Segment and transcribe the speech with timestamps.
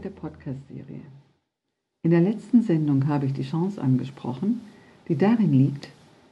[0.00, 1.02] der Podcast-Serie.
[2.02, 4.60] In der letzten Sendung habe ich die Chance angesprochen,
[5.08, 5.88] die darin liegt,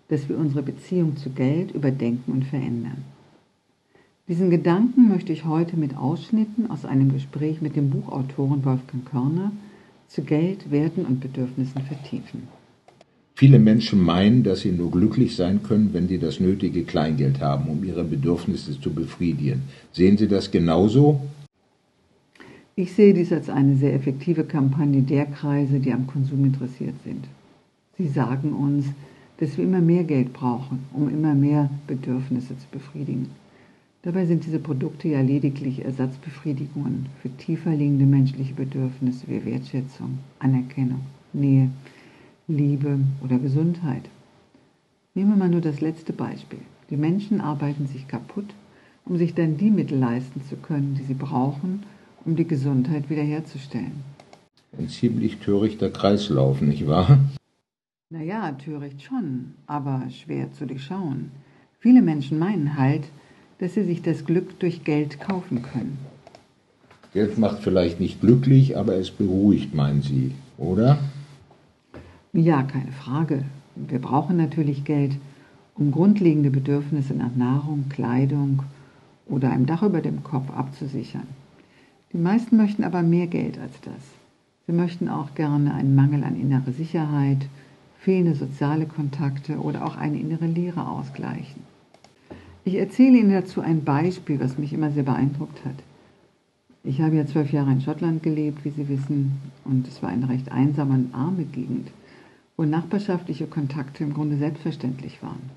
[0.08, 3.04] dass wir unsere Beziehung zu Geld überdenken und verändern.
[4.26, 9.52] Diesen Gedanken möchte ich heute mit Ausschnitten aus einem Gespräch mit dem Buchautoren Wolfgang Körner
[10.07, 12.48] zu Geld, Werten und Bedürfnissen vertiefen.
[13.35, 17.71] Viele Menschen meinen, dass sie nur glücklich sein können, wenn sie das nötige Kleingeld haben,
[17.71, 19.62] um ihre Bedürfnisse zu befriedigen.
[19.93, 21.21] Sehen Sie das genauso?
[22.79, 27.27] Ich sehe dies als eine sehr effektive Kampagne der Kreise, die am Konsum interessiert sind.
[27.96, 28.87] Sie sagen uns,
[29.39, 33.31] dass wir immer mehr Geld brauchen, um immer mehr Bedürfnisse zu befriedigen.
[34.03, 41.01] Dabei sind diese Produkte ja lediglich Ersatzbefriedigungen für tiefer liegende menschliche Bedürfnisse wie Wertschätzung, Anerkennung,
[41.33, 41.70] Nähe,
[42.47, 44.09] Liebe oder Gesundheit.
[45.15, 46.61] Nehmen wir mal nur das letzte Beispiel.
[46.91, 48.55] Die Menschen arbeiten sich kaputt,
[49.05, 51.83] um sich dann die Mittel leisten zu können, die sie brauchen,
[52.29, 54.05] um die Gesundheit wiederherzustellen.
[54.79, 57.19] Ein ziemlich törichter Kreislauf, nicht wahr?
[58.11, 61.31] Naja, töricht schon, aber schwer zu durchschauen.
[61.79, 63.05] Viele Menschen meinen halt,
[63.61, 65.97] dass sie sich das Glück durch Geld kaufen können.
[67.15, 70.98] Geld macht vielleicht nicht glücklich, aber es beruhigt, meinen Sie, oder?
[72.35, 73.45] Ja, keine Frage.
[73.75, 75.17] Wir brauchen natürlich Geld,
[75.75, 78.65] um grundlegende Bedürfnisse nach Nahrung, Kleidung
[79.25, 81.27] oder einem Dach über dem Kopf abzusichern.
[82.12, 84.03] Die meisten möchten aber mehr Geld als das.
[84.67, 87.48] Sie möchten auch gerne einen Mangel an innerer Sicherheit,
[88.01, 91.62] fehlende soziale Kontakte oder auch eine innere Leere ausgleichen.
[92.64, 95.77] Ich erzähle Ihnen dazu ein Beispiel, was mich immer sehr beeindruckt hat.
[96.84, 100.29] Ich habe ja zwölf Jahre in Schottland gelebt, wie Sie wissen, und es war eine
[100.29, 101.89] recht einsame und arme Gegend
[102.59, 105.51] wo nachbarschaftliche Kontakte im Grunde selbstverständlich waren.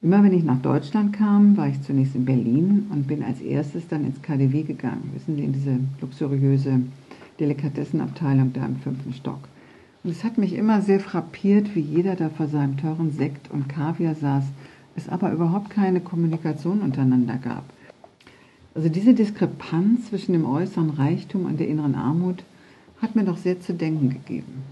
[0.00, 3.88] Immer wenn ich nach Deutschland kam, war ich zunächst in Berlin und bin als erstes
[3.88, 5.10] dann ins KDW gegangen.
[5.12, 6.82] Wissen Sie, in diese luxuriöse
[7.40, 9.48] Delikatessenabteilung da im fünften Stock.
[10.04, 13.68] Und es hat mich immer sehr frappiert, wie jeder da vor seinem teuren Sekt und
[13.68, 14.44] Kaviar saß,
[14.94, 17.64] es aber überhaupt keine Kommunikation untereinander gab.
[18.76, 22.44] Also diese Diskrepanz zwischen dem äußeren Reichtum und der inneren Armut
[23.02, 24.62] hat mir doch sehr zu denken gegeben.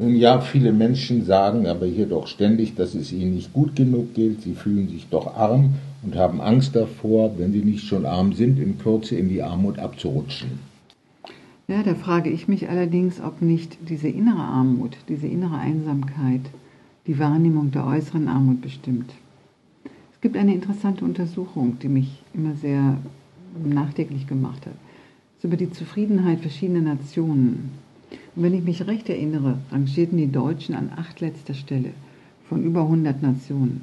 [0.00, 4.14] Nun ja, viele Menschen sagen aber hier doch ständig, dass es ihnen nicht gut genug
[4.14, 4.42] geht.
[4.42, 8.60] Sie fühlen sich doch arm und haben Angst davor, wenn sie nicht schon arm sind,
[8.60, 10.60] in Kürze in die Armut abzurutschen.
[11.66, 16.42] Ja, da frage ich mich allerdings, ob nicht diese innere Armut, diese innere Einsamkeit
[17.08, 19.10] die Wahrnehmung der äußeren Armut bestimmt.
[20.14, 22.98] Es gibt eine interessante Untersuchung, die mich immer sehr
[23.64, 24.74] nachdenklich gemacht hat.
[25.32, 27.70] Es ist über die Zufriedenheit verschiedener Nationen.
[28.38, 31.90] Und wenn ich mich recht erinnere, rangierten die Deutschen an achtletzter Stelle
[32.48, 33.80] von über 100 Nationen.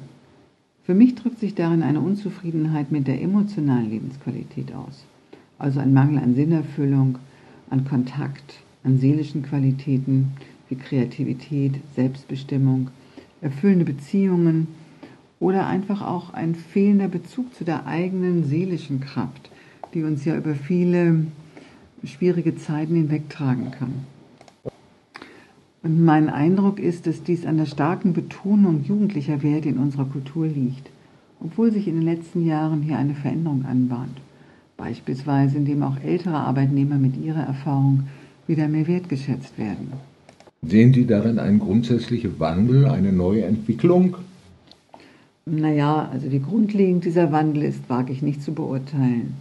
[0.82, 5.04] Für mich drückt sich darin eine Unzufriedenheit mit der emotionalen Lebensqualität aus.
[5.58, 7.18] Also ein Mangel an Sinnerfüllung,
[7.68, 10.28] an Kontakt, an seelischen Qualitäten
[10.70, 12.88] wie Kreativität, Selbstbestimmung,
[13.42, 14.68] erfüllende Beziehungen
[15.38, 19.50] oder einfach auch ein fehlender Bezug zu der eigenen seelischen Kraft,
[19.92, 21.26] die uns ja über viele
[22.04, 24.15] schwierige Zeiten hinwegtragen kann.
[25.86, 30.48] Und mein Eindruck ist, dass dies an der starken Betonung jugendlicher Werte in unserer Kultur
[30.48, 30.90] liegt,
[31.40, 34.18] obwohl sich in den letzten Jahren hier eine Veränderung anbahnt.
[34.76, 38.08] Beispielsweise indem auch ältere Arbeitnehmer mit ihrer Erfahrung
[38.48, 39.92] wieder mehr wertgeschätzt werden.
[40.62, 44.16] Sehen Sie darin einen grundsätzlichen Wandel, eine neue Entwicklung?
[45.44, 49.34] Naja, also wie grundlegend dieser Wandel ist, wage ich nicht zu beurteilen.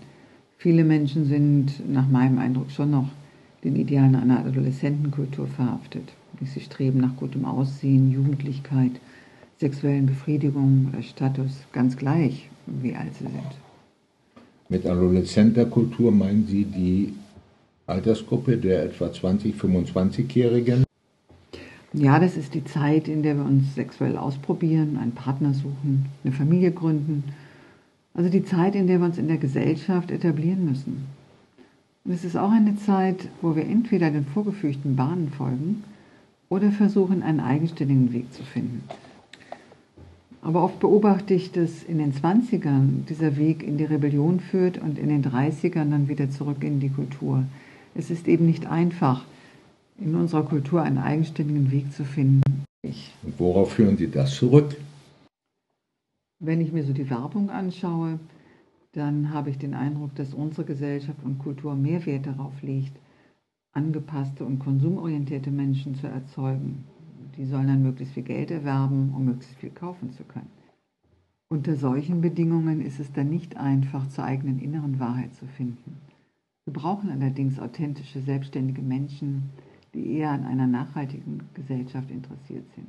[0.60, 3.10] Viele Menschen sind nach meinem Eindruck schon noch
[3.66, 6.14] den Idealen einer Adoleszentenkultur verhaftet.
[6.42, 8.92] Sie streben nach gutem Aussehen, Jugendlichkeit,
[9.58, 13.60] sexuellen Befriedigung oder Status, ganz gleich, wie alt sie sind.
[14.70, 17.14] Mit adoleszenter Kultur meinen Sie die
[17.88, 20.84] Altersgruppe der etwa 20-, 25-Jährigen?
[21.94, 26.34] Ja, das ist die Zeit, in der wir uns sexuell ausprobieren, einen Partner suchen, eine
[26.34, 27.24] Familie gründen.
[28.14, 31.06] Also die Zeit, in der wir uns in der Gesellschaft etablieren müssen.
[32.06, 35.84] Und es ist auch eine Zeit, wo wir entweder den vorgefügten Bahnen folgen
[36.50, 38.84] oder versuchen, einen eigenständigen Weg zu finden.
[40.44, 45.00] Aber oft beobachte ich, dass in den 20ern dieser Weg in die Rebellion führt und
[45.00, 47.44] in den 30ern dann wieder zurück in die Kultur.
[47.96, 49.26] Es ist eben nicht einfach,
[49.98, 52.66] in unserer Kultur einen eigenständigen Weg zu finden.
[52.84, 54.76] Und worauf führen Sie das zurück?
[56.40, 58.20] Wenn ich mir so die Werbung anschaue,
[58.96, 62.98] dann habe ich den Eindruck, dass unsere Gesellschaft und Kultur mehr Wert darauf legt,
[63.74, 66.86] angepasste und konsumorientierte Menschen zu erzeugen.
[67.38, 70.50] Die sollen dann möglichst viel Geld erwerben, um möglichst viel kaufen zu können.
[71.50, 75.98] Unter solchen Bedingungen ist es dann nicht einfach, zur eigenen inneren Wahrheit zu finden.
[76.66, 79.52] Wir brauchen allerdings authentische, selbstständige Menschen,
[79.94, 82.88] die eher an einer nachhaltigen Gesellschaft interessiert sind,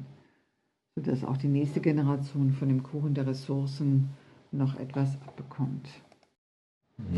[0.96, 4.10] sodass auch die nächste Generation von dem Kuchen der Ressourcen
[4.52, 5.87] noch etwas abbekommt.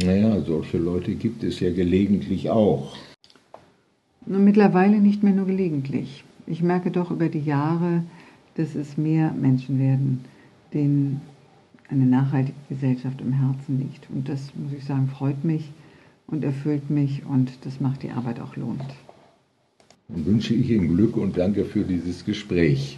[0.02, 2.96] Naja, solche Leute gibt es ja gelegentlich auch.
[4.26, 6.24] Nur mittlerweile nicht mehr nur gelegentlich.
[6.46, 8.02] Ich merke doch über die Jahre,
[8.56, 10.24] dass es mehr Menschen werden,
[10.74, 11.20] denen
[11.88, 14.10] eine nachhaltige Gesellschaft im Herzen liegt.
[14.10, 15.70] Und das, muss ich sagen, freut mich
[16.26, 18.94] und erfüllt mich und das macht die Arbeit auch lohnend.
[20.08, 22.96] Dann wünsche ich Ihnen Glück und danke für dieses Gespräch.